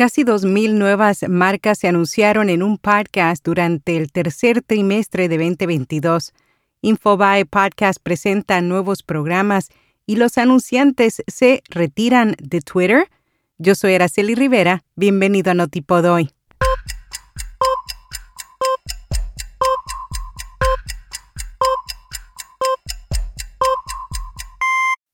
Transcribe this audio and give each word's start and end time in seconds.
Casi 0.00 0.24
2.000 0.24 0.78
nuevas 0.78 1.28
marcas 1.28 1.78
se 1.78 1.86
anunciaron 1.86 2.48
en 2.48 2.62
un 2.62 2.78
podcast 2.78 3.44
durante 3.44 3.98
el 3.98 4.10
tercer 4.10 4.62
trimestre 4.62 5.28
de 5.28 5.36
2022. 5.36 6.32
Infobae 6.80 7.44
Podcast 7.44 8.00
presenta 8.02 8.62
nuevos 8.62 9.02
programas 9.02 9.68
y 10.06 10.16
los 10.16 10.38
anunciantes 10.38 11.22
se 11.26 11.62
retiran 11.68 12.34
de 12.42 12.62
Twitter. 12.62 13.10
Yo 13.58 13.74
soy 13.74 13.92
Araceli 13.92 14.34
Rivera. 14.34 14.84
Bienvenido 14.96 15.50
a 15.50 15.54
Notipod 15.54 16.06
hoy. 16.06 16.30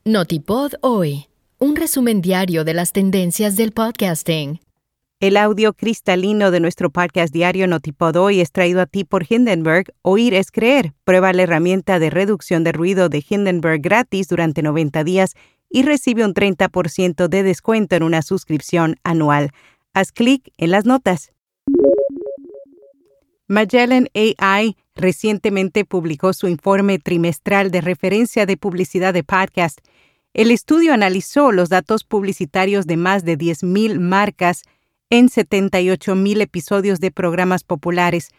Notipod 0.04 0.74
hoy. 0.80 1.26
Un 1.58 1.74
resumen 1.74 2.20
diario 2.20 2.62
de 2.62 2.74
las 2.74 2.92
tendencias 2.92 3.56
del 3.56 3.72
podcasting. 3.72 4.60
El 5.18 5.38
audio 5.38 5.72
cristalino 5.72 6.50
de 6.50 6.60
nuestro 6.60 6.90
podcast 6.90 7.32
diario 7.32 7.66
Notipod 7.66 8.16
hoy 8.16 8.42
es 8.42 8.52
traído 8.52 8.82
a 8.82 8.86
ti 8.86 9.04
por 9.04 9.24
Hindenburg. 9.26 9.94
Oír 10.02 10.34
es 10.34 10.50
creer. 10.50 10.92
Prueba 11.04 11.32
la 11.32 11.44
herramienta 11.44 11.98
de 11.98 12.10
reducción 12.10 12.64
de 12.64 12.72
ruido 12.72 13.08
de 13.08 13.24
Hindenburg 13.26 13.80
gratis 13.80 14.28
durante 14.28 14.60
90 14.60 15.04
días 15.04 15.32
y 15.70 15.84
recibe 15.84 16.22
un 16.22 16.34
30% 16.34 17.28
de 17.28 17.42
descuento 17.42 17.96
en 17.96 18.02
una 18.02 18.20
suscripción 18.20 18.96
anual. 19.04 19.52
Haz 19.94 20.12
clic 20.12 20.52
en 20.58 20.70
las 20.70 20.84
notas. 20.84 21.32
Magellan 23.48 24.08
AI 24.14 24.76
recientemente 24.94 25.86
publicó 25.86 26.34
su 26.34 26.46
informe 26.46 26.98
trimestral 26.98 27.70
de 27.70 27.80
referencia 27.80 28.44
de 28.44 28.58
publicidad 28.58 29.14
de 29.14 29.24
podcast. 29.24 29.78
El 30.34 30.50
estudio 30.50 30.92
analizó 30.92 31.52
los 31.52 31.70
datos 31.70 32.04
publicitarios 32.04 32.86
de 32.86 32.98
más 32.98 33.24
de 33.24 33.38
10.000 33.38 33.98
marcas 33.98 34.64
en 35.10 35.28
78.000 35.28 36.40
episodios 36.40 37.00
de 37.00 37.10
programas 37.10 37.64
populares. 37.64 38.30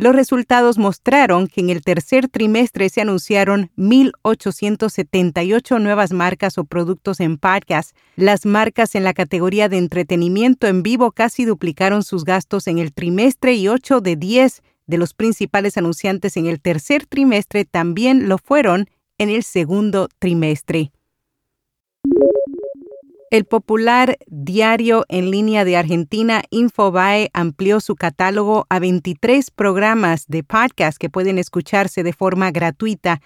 Los 0.00 0.14
resultados 0.14 0.78
mostraron 0.78 1.48
que 1.48 1.60
en 1.60 1.70
el 1.70 1.82
tercer 1.82 2.28
trimestre 2.28 2.88
se 2.88 3.00
anunciaron 3.00 3.72
1.878 3.76 5.80
nuevas 5.80 6.12
marcas 6.12 6.56
o 6.56 6.64
productos 6.64 7.18
en 7.18 7.36
podcast. 7.36 7.96
Las 8.14 8.46
marcas 8.46 8.94
en 8.94 9.02
la 9.02 9.12
categoría 9.12 9.68
de 9.68 9.78
entretenimiento 9.78 10.68
en 10.68 10.84
vivo 10.84 11.10
casi 11.10 11.44
duplicaron 11.44 12.04
sus 12.04 12.24
gastos 12.24 12.68
en 12.68 12.78
el 12.78 12.92
trimestre 12.92 13.54
y 13.54 13.66
8 13.66 14.00
de 14.00 14.14
10 14.14 14.62
de 14.86 14.98
los 14.98 15.14
principales 15.14 15.76
anunciantes 15.76 16.36
en 16.36 16.46
el 16.46 16.60
tercer 16.60 17.04
trimestre 17.06 17.64
también 17.64 18.28
lo 18.28 18.38
fueron 18.38 18.88
en 19.18 19.30
el 19.30 19.42
segundo 19.42 20.08
trimestre. 20.20 20.92
El 23.30 23.44
popular 23.44 24.16
diario 24.26 25.04
en 25.10 25.30
línea 25.30 25.66
de 25.66 25.76
Argentina, 25.76 26.42
Infobae, 26.48 27.28
amplió 27.34 27.78
su 27.80 27.94
catálogo 27.94 28.66
a 28.70 28.78
23 28.78 29.50
programas 29.50 30.24
de 30.28 30.42
podcast 30.42 30.96
que 30.96 31.10
pueden 31.10 31.36
escucharse 31.36 32.02
de 32.02 32.14
forma 32.14 32.50
gratuita. 32.50 33.20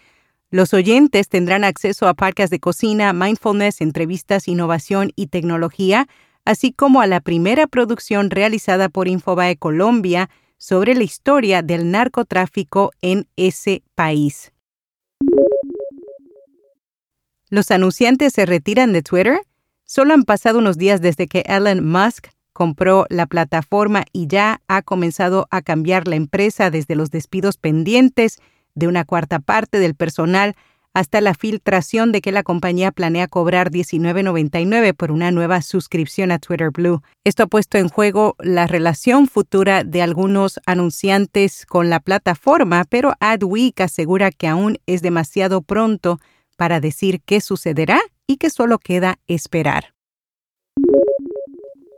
Los 0.50 0.74
oyentes 0.74 1.28
tendrán 1.28 1.62
acceso 1.62 2.08
a 2.08 2.14
podcasts 2.14 2.50
de 2.50 2.58
cocina, 2.58 3.12
mindfulness, 3.12 3.80
entrevistas, 3.80 4.48
innovación 4.48 5.12
y 5.14 5.28
tecnología, 5.28 6.08
así 6.44 6.72
como 6.72 7.00
a 7.00 7.06
la 7.06 7.20
primera 7.20 7.68
producción 7.68 8.30
realizada 8.30 8.88
por 8.88 9.06
Infobae 9.06 9.56
Colombia 9.56 10.30
sobre 10.58 10.96
la 10.96 11.04
historia 11.04 11.62
del 11.62 11.92
narcotráfico 11.92 12.90
en 13.02 13.28
ese 13.36 13.84
país. 13.94 14.52
¿Los 17.50 17.70
anunciantes 17.70 18.32
se 18.32 18.46
retiran 18.46 18.92
de 18.92 19.02
Twitter? 19.02 19.42
Solo 19.94 20.14
han 20.14 20.22
pasado 20.22 20.58
unos 20.58 20.78
días 20.78 21.02
desde 21.02 21.28
que 21.28 21.44
Elon 21.44 21.86
Musk 21.86 22.28
compró 22.54 23.04
la 23.10 23.26
plataforma 23.26 24.06
y 24.10 24.26
ya 24.26 24.62
ha 24.66 24.80
comenzado 24.80 25.48
a 25.50 25.60
cambiar 25.60 26.08
la 26.08 26.16
empresa 26.16 26.70
desde 26.70 26.94
los 26.94 27.10
despidos 27.10 27.58
pendientes 27.58 28.38
de 28.74 28.88
una 28.88 29.04
cuarta 29.04 29.38
parte 29.38 29.80
del 29.80 29.94
personal 29.94 30.54
hasta 30.94 31.20
la 31.20 31.34
filtración 31.34 32.10
de 32.10 32.22
que 32.22 32.32
la 32.32 32.42
compañía 32.42 32.90
planea 32.90 33.28
cobrar 33.28 33.70
$19.99 33.70 34.94
por 34.94 35.12
una 35.12 35.30
nueva 35.30 35.60
suscripción 35.60 36.32
a 36.32 36.38
Twitter 36.38 36.70
Blue. 36.70 37.02
Esto 37.24 37.42
ha 37.42 37.46
puesto 37.48 37.76
en 37.76 37.90
juego 37.90 38.34
la 38.38 38.66
relación 38.66 39.28
futura 39.28 39.84
de 39.84 40.00
algunos 40.00 40.58
anunciantes 40.64 41.66
con 41.66 41.90
la 41.90 42.00
plataforma, 42.00 42.86
pero 42.88 43.12
Adweek 43.20 43.82
asegura 43.82 44.30
que 44.30 44.48
aún 44.48 44.78
es 44.86 45.02
demasiado 45.02 45.60
pronto 45.60 46.18
para 46.56 46.80
decir 46.80 47.20
qué 47.26 47.42
sucederá 47.42 48.00
y 48.26 48.36
que 48.36 48.50
solo 48.50 48.78
queda 48.78 49.18
esperar. 49.26 49.94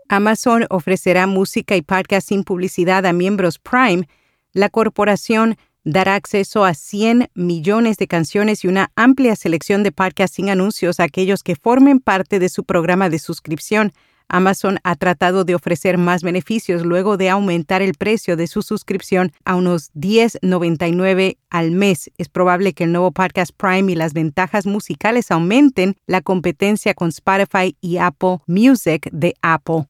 Amazon 0.08 0.66
ofrecerá 0.70 1.26
música 1.26 1.76
y 1.76 1.82
podcast 1.82 2.28
sin 2.28 2.44
publicidad 2.44 3.06
a 3.06 3.12
miembros 3.12 3.58
Prime. 3.58 4.06
La 4.52 4.68
corporación 4.68 5.56
dará 5.84 6.14
acceso 6.14 6.64
a 6.64 6.74
100 6.74 7.30
millones 7.34 7.96
de 7.98 8.06
canciones 8.06 8.64
y 8.64 8.68
una 8.68 8.90
amplia 8.96 9.36
selección 9.36 9.82
de 9.82 9.92
podcasts 9.92 10.36
sin 10.36 10.50
anuncios 10.50 11.00
a 11.00 11.04
aquellos 11.04 11.42
que 11.42 11.56
formen 11.56 12.00
parte 12.00 12.38
de 12.38 12.48
su 12.48 12.64
programa 12.64 13.10
de 13.10 13.18
suscripción. 13.18 13.92
Amazon 14.28 14.78
ha 14.84 14.96
tratado 14.96 15.44
de 15.44 15.54
ofrecer 15.54 15.98
más 15.98 16.22
beneficios 16.22 16.84
luego 16.84 17.16
de 17.16 17.30
aumentar 17.30 17.82
el 17.82 17.94
precio 17.94 18.36
de 18.36 18.46
su 18.46 18.62
suscripción 18.62 19.32
a 19.44 19.56
unos 19.56 19.92
10.99 19.94 21.38
al 21.50 21.70
mes. 21.70 22.10
Es 22.18 22.28
probable 22.28 22.72
que 22.72 22.84
el 22.84 22.92
nuevo 22.92 23.12
Podcast 23.12 23.52
Prime 23.56 23.92
y 23.92 23.94
las 23.94 24.12
ventajas 24.12 24.66
musicales 24.66 25.30
aumenten 25.30 25.96
la 26.06 26.20
competencia 26.20 26.94
con 26.94 27.10
Spotify 27.10 27.76
y 27.80 27.98
Apple 27.98 28.38
Music 28.46 29.08
de 29.12 29.34
Apple. 29.42 29.86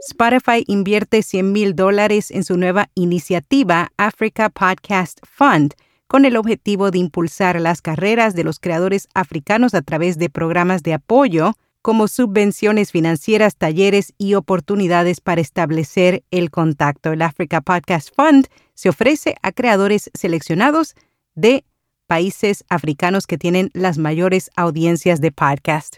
Spotify 0.00 0.64
invierte 0.66 1.22
100 1.22 1.52
mil 1.52 1.74
dólares 1.74 2.30
en 2.30 2.44
su 2.44 2.56
nueva 2.56 2.88
iniciativa 2.94 3.92
Africa 3.96 4.48
Podcast 4.48 5.18
Fund 5.24 5.74
con 6.06 6.24
el 6.24 6.36
objetivo 6.36 6.90
de 6.90 6.98
impulsar 6.98 7.60
las 7.60 7.82
carreras 7.82 8.34
de 8.34 8.42
los 8.42 8.58
creadores 8.58 9.08
africanos 9.14 9.74
a 9.74 9.82
través 9.82 10.18
de 10.18 10.30
programas 10.30 10.82
de 10.82 10.94
apoyo 10.94 11.52
como 11.82 12.08
subvenciones 12.08 12.92
financieras, 12.92 13.56
talleres 13.56 14.12
y 14.18 14.34
oportunidades 14.34 15.20
para 15.20 15.40
establecer 15.40 16.24
el 16.30 16.50
contacto. 16.50 17.12
El 17.12 17.22
Africa 17.22 17.60
Podcast 17.60 18.10
Fund 18.14 18.48
se 18.74 18.88
ofrece 18.88 19.36
a 19.42 19.52
creadores 19.52 20.10
seleccionados 20.14 20.94
de 21.34 21.64
países 22.06 22.64
africanos 22.68 23.26
que 23.26 23.38
tienen 23.38 23.70
las 23.74 23.98
mayores 23.98 24.50
audiencias 24.56 25.20
de 25.20 25.30
podcast. 25.30 25.96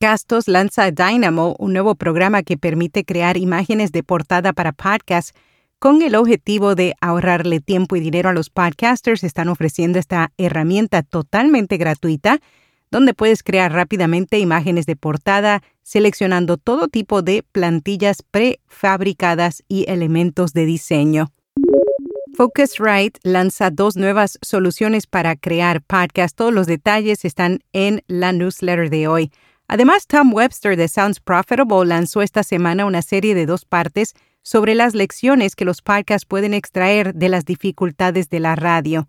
Gastos 0.00 0.46
lanza 0.46 0.90
Dynamo, 0.92 1.56
un 1.58 1.72
nuevo 1.72 1.96
programa 1.96 2.44
que 2.44 2.56
permite 2.56 3.04
crear 3.04 3.36
imágenes 3.36 3.90
de 3.90 4.04
portada 4.04 4.52
para 4.52 4.72
podcasts 4.72 5.32
con 5.80 6.02
el 6.02 6.14
objetivo 6.14 6.74
de 6.74 6.94
ahorrarle 7.00 7.60
tiempo 7.60 7.96
y 7.96 8.00
dinero 8.00 8.28
a 8.28 8.32
los 8.32 8.48
podcasters. 8.48 9.24
Están 9.24 9.48
ofreciendo 9.48 9.98
esta 9.98 10.32
herramienta 10.38 11.02
totalmente 11.02 11.76
gratuita 11.78 12.40
donde 12.90 13.14
puedes 13.14 13.42
crear 13.42 13.72
rápidamente 13.72 14.38
imágenes 14.38 14.86
de 14.86 14.96
portada 14.96 15.62
seleccionando 15.82 16.56
todo 16.56 16.88
tipo 16.88 17.22
de 17.22 17.42
plantillas 17.42 18.22
prefabricadas 18.22 19.62
y 19.68 19.90
elementos 19.90 20.52
de 20.52 20.66
diseño. 20.66 21.32
Focusrite 22.36 23.18
lanza 23.22 23.70
dos 23.70 23.96
nuevas 23.96 24.38
soluciones 24.42 25.06
para 25.06 25.34
crear 25.34 25.82
podcasts. 25.82 26.36
Todos 26.36 26.52
los 26.52 26.66
detalles 26.66 27.24
están 27.24 27.60
en 27.72 28.02
la 28.06 28.32
newsletter 28.32 28.90
de 28.90 29.08
hoy. 29.08 29.32
Además, 29.66 30.06
Tom 30.06 30.32
Webster 30.32 30.76
de 30.76 30.88
Sounds 30.88 31.20
Profitable 31.20 31.86
lanzó 31.86 32.22
esta 32.22 32.42
semana 32.42 32.86
una 32.86 33.02
serie 33.02 33.34
de 33.34 33.44
dos 33.44 33.64
partes 33.64 34.14
sobre 34.42 34.74
las 34.74 34.94
lecciones 34.94 35.56
que 35.56 35.64
los 35.64 35.82
podcasts 35.82 36.26
pueden 36.26 36.54
extraer 36.54 37.14
de 37.14 37.28
las 37.28 37.44
dificultades 37.44 38.30
de 38.30 38.40
la 38.40 38.56
radio. 38.56 39.08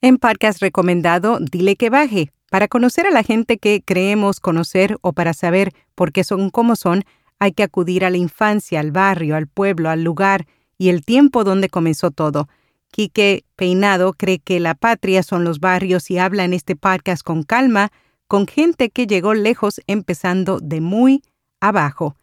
En 0.00 0.18
podcast 0.18 0.62
recomendado, 0.62 1.40
dile 1.40 1.74
que 1.74 1.90
baje. 1.90 2.30
Para 2.50 2.68
conocer 2.68 3.04
a 3.06 3.10
la 3.10 3.24
gente 3.24 3.58
que 3.58 3.82
creemos 3.84 4.38
conocer 4.38 4.96
o 5.00 5.12
para 5.12 5.34
saber 5.34 5.72
por 5.96 6.12
qué 6.12 6.22
son 6.22 6.50
como 6.50 6.76
son, 6.76 7.02
hay 7.40 7.50
que 7.50 7.64
acudir 7.64 8.04
a 8.04 8.10
la 8.10 8.16
infancia, 8.16 8.78
al 8.78 8.92
barrio, 8.92 9.34
al 9.34 9.48
pueblo, 9.48 9.90
al 9.90 10.04
lugar 10.04 10.46
y 10.78 10.90
el 10.90 11.04
tiempo 11.04 11.42
donde 11.42 11.68
comenzó 11.68 12.12
todo. 12.12 12.48
Quique 12.92 13.44
Peinado 13.56 14.12
cree 14.12 14.38
que 14.38 14.60
la 14.60 14.76
patria 14.76 15.24
son 15.24 15.42
los 15.42 15.58
barrios 15.58 16.12
y 16.12 16.18
habla 16.18 16.44
en 16.44 16.54
este 16.54 16.76
podcast 16.76 17.24
con 17.24 17.42
calma, 17.42 17.90
con 18.28 18.46
gente 18.46 18.90
que 18.90 19.08
llegó 19.08 19.34
lejos 19.34 19.80
empezando 19.88 20.60
de 20.60 20.80
muy 20.80 21.24
abajo. 21.58 22.14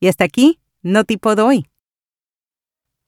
Y 0.00 0.08
hasta 0.08 0.24
aquí, 0.24 0.58
no 0.82 1.04
tipo 1.04 1.36
doy. 1.36 1.64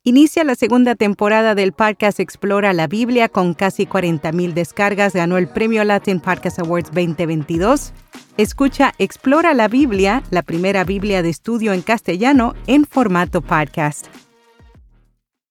Inicia 0.05 0.43
la 0.43 0.57
segunda 0.57 0.97
temporada 0.97 1.55
del 1.55 1.71
podcast 1.73 2.19
Explora 2.19 2.73
la 2.73 2.89
Biblia 2.89 3.29
con 3.29 3.55
casi 3.55 3.87
40.000 3.87 4.53
descargas. 4.53 5.13
Ganó 5.13 5.39
el 5.39 5.47
premio 5.47 5.85
Latin 5.85 6.19
Podcast 6.19 6.59
Awards 6.59 6.91
2022. 6.91 7.93
Escucha 8.37 8.95
Explora 8.99 9.55
la 9.55 9.69
Biblia, 9.69 10.25
la 10.31 10.43
primera 10.43 10.83
Biblia 10.83 11.23
de 11.23 11.29
estudio 11.29 11.73
en 11.73 11.83
castellano 11.83 12.55
en 12.67 12.85
formato 12.85 13.43
podcast. 13.43 14.09